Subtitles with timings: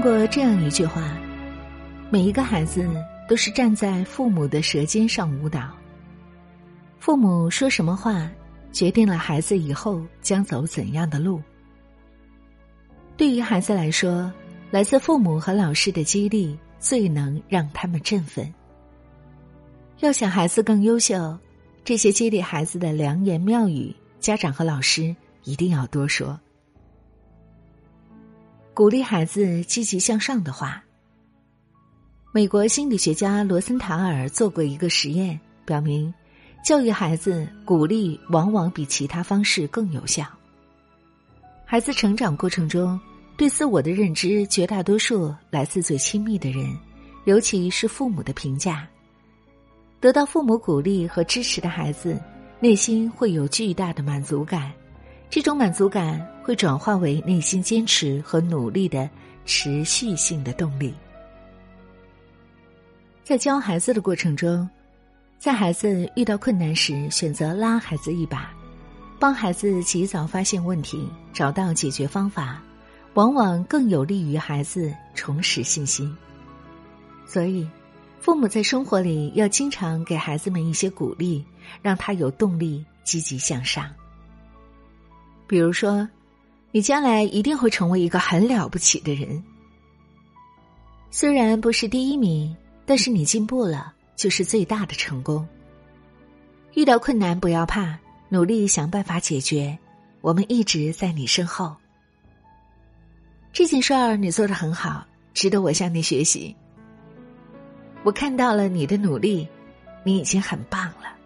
[0.00, 1.02] 过这样一句话：
[2.10, 2.88] 每一个孩子
[3.28, 5.70] 都是站在父母的舌尖上舞蹈。
[6.98, 8.30] 父母说什么话，
[8.72, 11.42] 决定了孩子以后将走怎样的路。
[13.16, 14.32] 对于孩子来说，
[14.70, 18.52] 来自父母和老师的激励最能让他们振奋。
[19.98, 21.36] 要想孩子更优秀，
[21.84, 25.14] 这些激励孩子的良言妙语，家长和老师
[25.44, 26.38] 一定要多说。
[28.72, 30.82] 鼓励孩子积极向上的话。
[32.32, 36.12] 美国心理学家罗森塔尔做过一个实验，表明
[36.64, 40.24] 教育孩子鼓励往往比其他方式更有效。
[41.64, 42.98] 孩子成长过程中
[43.36, 46.64] 对自我的认知，绝大多数来自最亲密的人，
[47.24, 48.88] 尤其是父母的评价。
[49.98, 52.18] 得到父母鼓励和支持的孩子，
[52.60, 54.72] 内心会有巨大的满足感。
[55.28, 59.08] 这种满足感会转化为内心坚持和努力的
[59.46, 60.92] 持续性的动力。
[63.22, 64.68] 在教孩子的过程中，
[65.38, 68.50] 在孩子遇到困难时，选择拉孩子一把，
[69.20, 72.60] 帮孩子及早发现问题，找到解决方法，
[73.14, 76.12] 往往更有利于孩子重拾信心。
[77.28, 77.64] 所以，
[78.18, 81.44] 父母在生活里要经常给孩子们一些鼓励，
[81.80, 83.88] 让他有动力积极向上。
[85.46, 86.08] 比如说，
[86.72, 89.42] 你将来一定会成为一个很了不起的人。
[91.10, 95.46] 虽然不是第一名，但是你进步了，就是最大的成功。
[96.74, 99.76] 遇到困难不要怕，努力想办法解决，
[100.20, 101.74] 我们一直在你身后。
[103.52, 106.54] 这件事儿你做的很好，值得我向你学习。
[108.04, 109.48] 我看到了你的努力，
[110.04, 111.16] 你已经很棒了。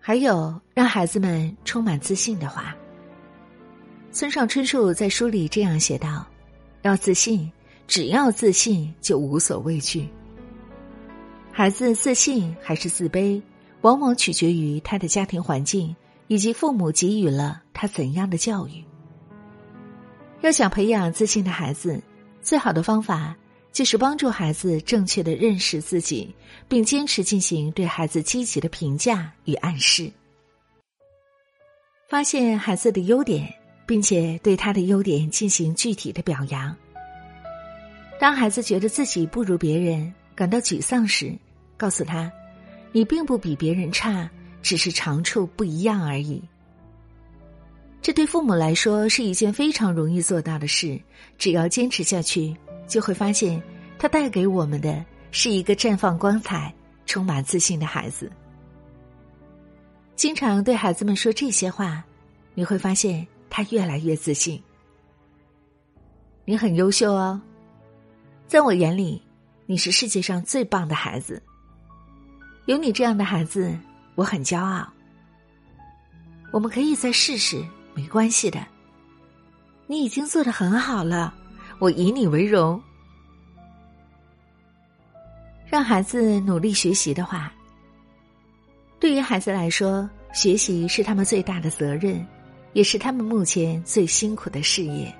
[0.00, 2.74] 还有让孩子们充满自信的话。
[4.16, 6.26] 村上春树在书里这样写道
[6.80, 7.52] ：“要自信，
[7.86, 10.08] 只要自信就无所畏惧。
[11.52, 13.42] 孩子自信还是自卑，
[13.82, 15.94] 往往取决于他的家庭环境
[16.28, 18.82] 以及父母给予了他怎样的教育。
[20.40, 22.02] 要想培养自信的孩子，
[22.40, 23.36] 最好的方法。”
[23.70, 26.34] 就是帮助孩子正确的认识自己，
[26.66, 30.10] 并坚持进行对孩子积极的评价与暗示。
[32.08, 33.52] 发现孩子的优点，
[33.86, 36.74] 并且对他的优点进行具体的表扬。
[38.18, 41.34] 当孩子觉得自己不如别人，感到沮丧时，
[41.76, 42.30] 告诉他
[42.92, 44.28] ：“你并不比别人差，
[44.60, 46.42] 只是长处不一样而已。”
[48.02, 51.00] 这对父母来说是一件非常容易做到的事，
[51.38, 52.56] 只要坚持下去。
[52.86, 53.60] 就会发现，
[53.98, 56.72] 他带给我们的是一个绽放光彩、
[57.04, 58.30] 充满自信的孩子。
[60.14, 62.04] 经常对孩子们说这些话，
[62.54, 63.26] 你会发现
[63.56, 64.62] 他越来越自信。
[66.44, 67.40] 你很优秀哦，
[68.46, 69.22] 在我眼里，
[69.64, 71.42] 你是世界上最棒的孩子。
[72.66, 73.74] 有你这样的孩子，
[74.14, 74.86] 我很骄傲。
[76.52, 78.60] 我们可以再试试，没关系的。
[79.86, 81.32] 你已经做的很好了。
[81.78, 82.78] 我以你为荣，
[85.64, 87.50] 让孩子努力学习的话，
[89.00, 92.22] 对于孩子来说，学习是他们最大的责任，
[92.76, 95.10] 也是他们目前最辛苦的事业。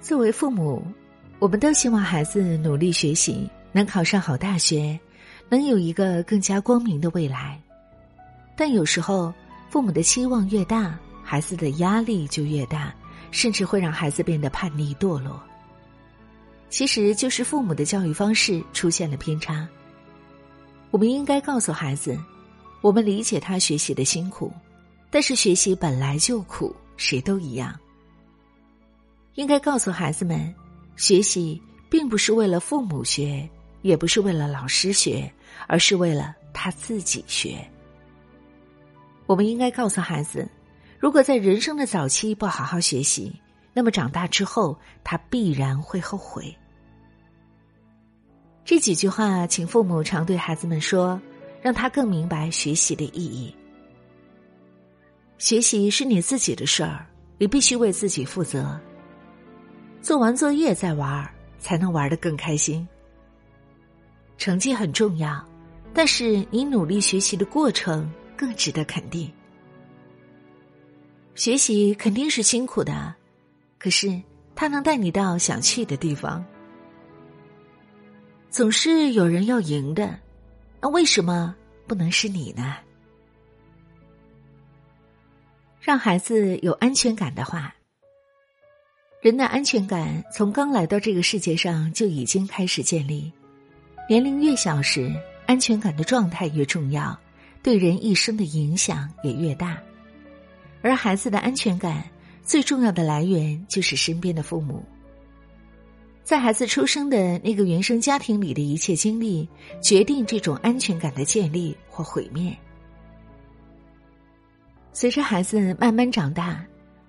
[0.00, 0.82] 作为父母，
[1.38, 4.98] 我们都希望孩子努力学习，能考上好大学，
[5.50, 7.60] 能有一个更加光明的未来。
[8.56, 9.30] 但有时候，
[9.68, 12.90] 父母的期望越大，孩子的压力就越大。
[13.30, 15.38] 甚至会让孩子变得叛逆堕落。
[16.70, 19.68] 其实就是父母的教育方式出现了偏差。
[20.90, 22.18] 我们应该告诉孩子，
[22.80, 24.50] 我们理解他学习的辛苦，
[25.10, 27.78] 但是学习本来就苦，谁都一样。
[29.34, 30.54] 应该告诉孩子们，
[30.96, 33.48] 学习并不是为了父母学，
[33.82, 35.32] 也不是为了老师学，
[35.66, 37.58] 而是为了他自己学。
[39.26, 40.48] 我们应该告诉孩子。
[40.98, 43.32] 如果在人生的早期不好好学习，
[43.72, 46.52] 那么长大之后他必然会后悔。
[48.64, 51.20] 这几句话，请父母常对孩子们说，
[51.62, 53.54] 让他更明白学习的意义。
[55.38, 57.06] 学习是你自己的事儿，
[57.38, 58.78] 你必须为自己负责。
[60.02, 61.28] 做完作业再玩，
[61.60, 62.86] 才能玩得更开心。
[64.36, 65.44] 成绩很重要，
[65.94, 69.32] 但是你努力学习的过程更值得肯定。
[71.36, 73.14] 学习肯定是辛苦的，
[73.78, 74.20] 可是
[74.56, 76.44] 它能带你到想去的地方。
[78.50, 80.18] 总是有人要赢的，
[80.80, 81.54] 那为什么
[81.86, 82.76] 不能是你呢？
[85.88, 87.74] 让孩子有安全感的话，
[89.22, 93.32] 人的安全感从刚来到这个世界上就已经开始建立。
[94.06, 95.10] 年龄越小时，
[95.46, 97.18] 安全感的状态越重要，
[97.62, 99.78] 对人一生的影响也越大。
[100.82, 102.04] 而孩子的安全感
[102.42, 104.84] 最重要的来源就是身边的父母。
[106.22, 109.48] 在孩子出生的那个原生家庭里的一切经历，
[109.80, 112.54] 决定这种安全感的建立或毁灭。
[115.00, 116.60] 随着孩子慢慢长大，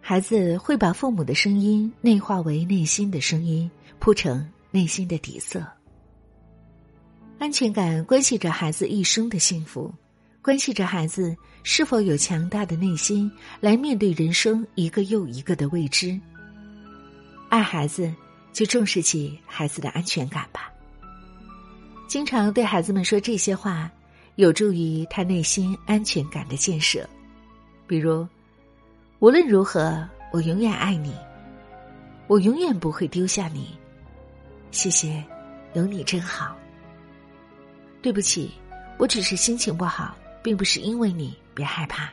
[0.00, 5.64] 孩子会把父母的声音内化为内心的声音，铺成内心的底色。
[7.38, 9.94] 安全感关系着孩子一生的幸福，
[10.42, 13.30] 关系着孩子是否有强大的内心
[13.60, 16.20] 来面对人生一个又一个的未知。
[17.50, 18.12] 爱孩子，
[18.52, 20.72] 就重视起孩子的安全感吧。
[22.08, 23.88] 经常对孩子们说这些话，
[24.34, 27.08] 有助于他内心安全感的建设。
[27.86, 28.26] 比如，
[29.20, 31.14] 无论如何，我永远爱你，
[32.26, 33.78] 我永远不会丢下你。
[34.70, 35.22] 谢谢，
[35.74, 36.56] 有你真好。
[38.02, 38.50] 对不起，
[38.98, 41.36] 我只是心情不好，并不是因为你。
[41.54, 42.10] 别害怕，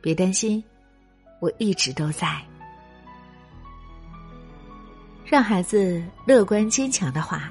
[0.00, 0.62] 别担心，
[1.40, 2.40] 我一直都在。
[5.24, 7.50] 让孩子乐观坚强的话。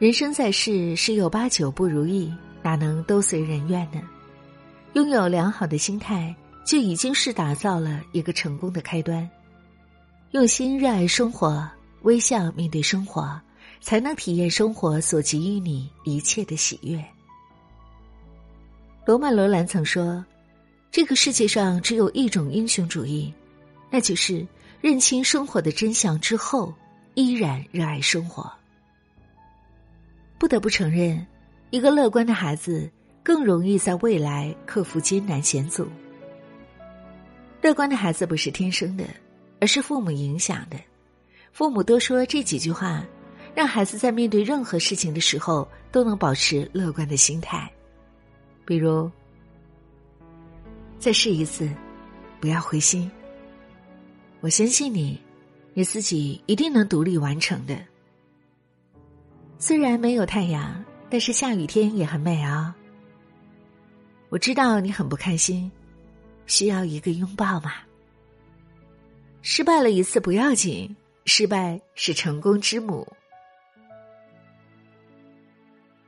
[0.00, 4.02] 人生在世，十有八九不如意，哪能都随人愿呢？
[4.94, 9.28] 拥有良好的心态，就已经是打造了一个成功的开端。
[10.32, 11.68] 用心热爱生活，
[12.02, 13.40] 微笑面对生活。
[13.80, 17.00] 才能体验生活所给予你一切的喜悦。
[19.06, 20.24] 罗曼·罗兰曾说
[20.90, 23.32] ：“这个世界上只有一种英雄主义，
[23.88, 24.44] 那就是
[24.80, 26.74] 认清生活的真相之后，
[27.14, 28.52] 依然热爱生活。”
[30.38, 31.24] 不得不承认，
[31.70, 32.90] 一个乐观的孩子
[33.28, 35.86] 更容易在未来克服艰难险阻。
[37.60, 39.04] 乐观的孩子不是天生的，
[39.60, 40.78] 而是父母影响的。
[41.52, 43.04] 父母多说这几句话。
[43.54, 47.68] 让孩子在面对任何事情的时候都能保持乐观的心态，
[48.64, 49.10] 比如，
[50.96, 51.68] 再试一次，
[52.40, 53.10] 不要灰心。
[54.40, 55.20] 我相信你，
[55.74, 57.76] 你自己一定能独立完成的。
[59.58, 62.76] 虽然没有太阳，但是下雨天也很美啊。
[64.30, 65.70] 我知道你很不开心，
[66.46, 67.72] 需要一个拥抱吗？
[69.40, 70.94] 失败了一次不要紧，
[71.24, 73.06] 失败是成功之母。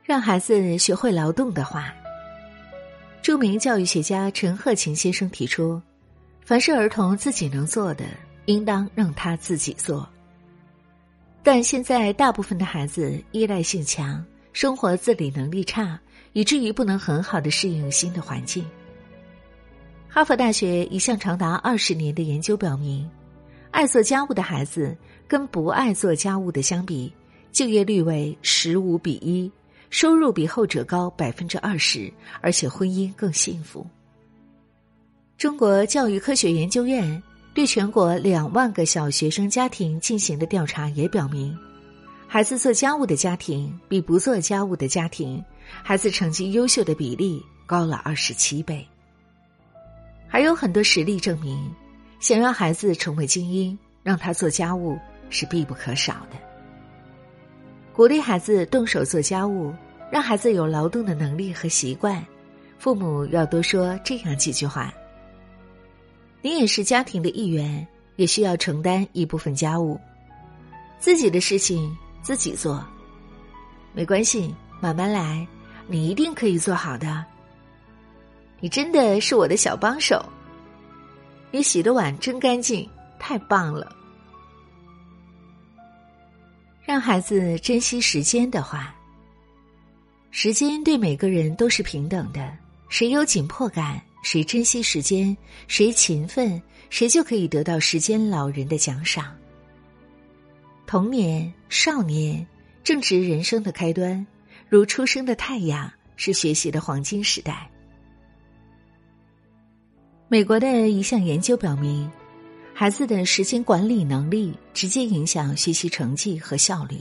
[0.03, 1.93] 让孩子学会劳动的话，
[3.21, 5.81] 著名教育学家陈鹤琴先生提出
[6.45, 8.05] ：“凡是儿童自己能做的，
[8.45, 10.07] 应当让他自己做。”
[11.41, 14.23] 但现在大部分的孩子依赖性强，
[14.53, 15.99] 生活自理能力差，
[16.33, 18.65] 以至于不能很好的适应新的环境。
[20.07, 23.09] 哈佛大学一项长达二十年的研究表明，
[23.71, 24.95] 爱做家务的孩子
[25.27, 27.11] 跟不爱做家务的相比，
[27.51, 29.51] 就业率为十五比一。
[29.89, 33.85] 收入比后者高百分之二十，而且婚姻更幸福。
[35.37, 37.21] 中国教育科学研究院
[37.53, 41.53] 对全国两万个小学生家庭进行的调查也表明，
[42.33, 45.43] 孩子做家务的家庭比不做家务的家庭，
[45.83, 48.87] 孩子成绩优秀的比例高了二十七倍。
[50.29, 51.69] 还有很多实例证明，
[52.21, 54.97] 想要孩子成为精英，让他做家务
[55.29, 56.37] 是必不可少的。
[57.91, 59.73] 鼓励孩子动手做家务，
[60.09, 62.25] 让孩子有劳动的能力和习惯。
[62.79, 64.93] 父母要多说这样几句话
[66.41, 67.85] ：“你也是家庭的一员，
[68.15, 69.99] 也需要承担一部分家务。
[70.97, 72.85] 自己的事情自己做，
[73.93, 75.45] 没关系，慢慢来，
[75.87, 77.25] 你一定可以做好的。
[78.59, 80.23] 你真的是我的小帮手。
[81.49, 83.93] 你洗的碗真干净，太棒了。”
[86.83, 88.93] 让孩子珍惜时间的话，
[90.29, 92.51] 时间对每个人都是平等的。
[92.89, 95.35] 谁有紧迫感，谁珍惜时间，
[95.67, 99.33] 谁勤奋，谁就可以得到时间老人的奖赏。
[100.91, 102.45] 童年、少年
[102.83, 104.27] 正值人生的开端，
[104.67, 107.71] 如初升的太阳，是学习的黄金时代。
[110.27, 112.11] 美国的一项研究表明。
[112.73, 116.97] 孩子的时间管理能力直接影响学习成绩和效率。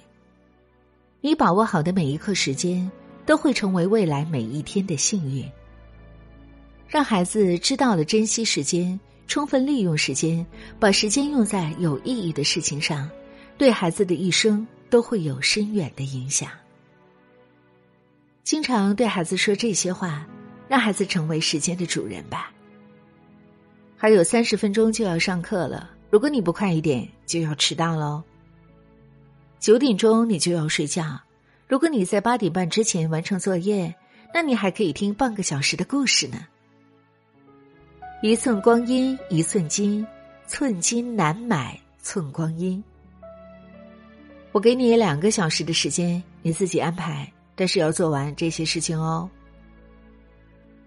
[1.21, 2.89] 你把握好的每一刻时间，
[3.27, 5.45] 都会成为未来每一天的幸运。
[6.87, 10.47] 让孩子知道了珍惜时间，充分利用时间，
[10.79, 13.11] 把时间用在有意义的事情上，
[13.61, 16.51] 对孩子的一生都会有深远的影响。
[18.43, 20.27] 经常对孩子说这些话，
[20.67, 22.51] 让孩子成为时间的主人吧。
[23.99, 28.23] 还有三十分钟就要上课了，如果你不快一点，就要迟到喽。
[29.59, 31.21] 九点钟你就要睡觉，
[31.69, 33.95] 如果你在八点半之前完成作业，
[34.33, 36.47] 那你还可以听半个小时的故事呢。
[38.23, 40.07] 一寸光阴一寸金，
[40.47, 42.83] 寸金难买寸光阴。
[44.53, 49.31] 我给你两个小时的时间，你自己安排，但是要做完这些事情哦。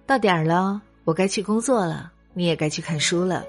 [0.05, 3.45] 到点儿了，我该去工作了，你也该去看书了。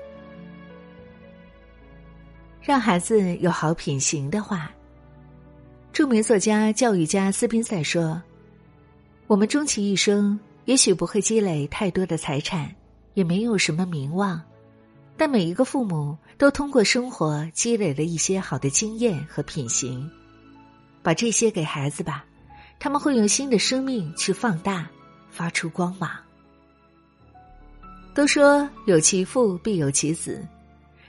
[2.62, 4.70] 让孩子有好品行的话，
[5.92, 8.22] 著名作家、教育家斯宾塞说
[9.26, 12.72] ：“我们终其一生，也许不会积累太多的财产，
[13.14, 14.40] 也没有什么名望，
[15.16, 20.10] 但每一个父母都通过生活积累了一些好的经验和品行，
[21.02, 22.24] 把这些给孩子吧，
[22.78, 24.88] 他们会用新的生命去放大，
[25.30, 26.10] 发出光芒。”
[28.14, 30.46] 都说有其父必有其子，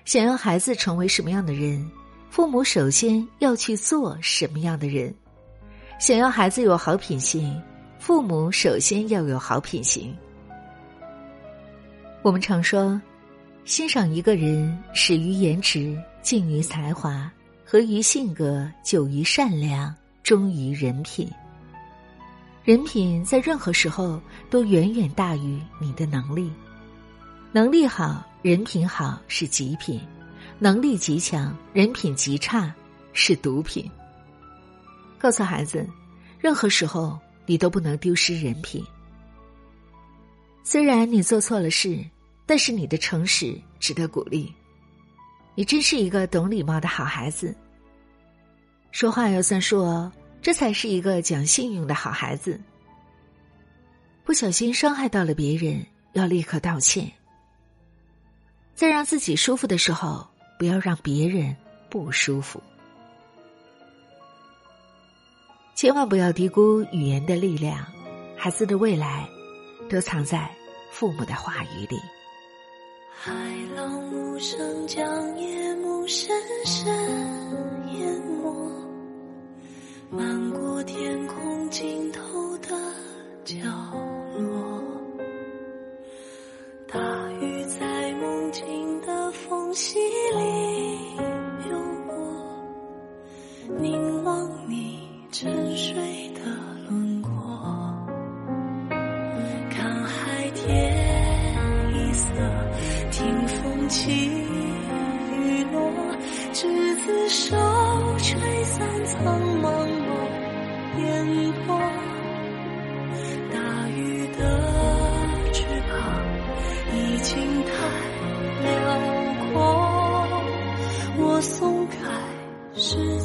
[0.05, 1.87] 想要孩子成为什么样的人，
[2.29, 5.13] 父母首先要去做什么样的人；
[5.99, 7.61] 想要孩子有好品行，
[7.99, 10.15] 父母首先要有好品行。
[12.23, 12.99] 我们常说，
[13.65, 17.31] 欣赏一个人，始于颜值，敬于才华，
[17.65, 19.91] 合于性格，久于善良，
[20.21, 21.27] 忠于人品。
[22.63, 26.53] 人品在任何时候都远远大于你的能力。
[27.51, 29.99] 能力好，人品好是极品；
[30.59, 32.71] 能力极强，人品极差
[33.13, 33.89] 是毒品。
[35.17, 35.83] 告诉孩子，
[36.37, 37.17] 任何时候
[37.47, 38.85] 你都不能丢失人品。
[40.63, 42.05] 虽然你做错了事，
[42.45, 44.53] 但是你的诚实值得鼓励。
[45.55, 47.55] 你真是一个懂礼貌的好孩子。
[48.91, 50.11] 说话要算数哦，
[50.41, 52.59] 这才是一个讲信用的好孩子。
[54.23, 57.11] 不小心伤害到了别人，要立刻道歉。
[58.73, 60.27] 在让自己舒服的时候，
[60.59, 61.55] 不要让别人
[61.89, 62.61] 不舒服。
[65.75, 67.85] 千万不要低估语言的力量，
[68.37, 69.27] 孩子的未来
[69.89, 70.49] 都藏在
[70.91, 71.97] 父母的话语里。
[73.17, 73.33] 海
[73.75, 76.85] 浪无声，将夜幕深深
[77.93, 78.53] 淹没，
[80.11, 82.21] 漫过天空尽头
[82.59, 82.69] 的
[83.43, 83.55] 角
[84.37, 84.81] 落。
[86.87, 86.99] 大
[87.41, 87.95] 雨在。
[88.15, 90.64] 梦境的缝隙里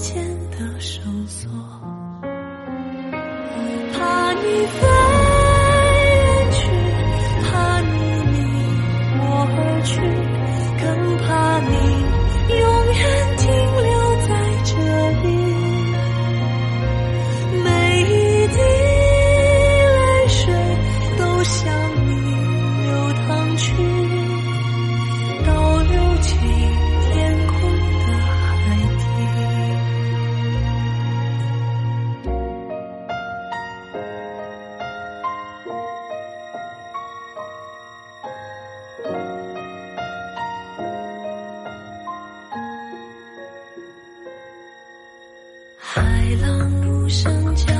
[0.01, 1.51] 间的绳索，
[47.23, 47.80] 逞强